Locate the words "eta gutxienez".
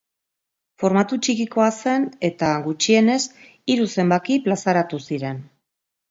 2.29-3.17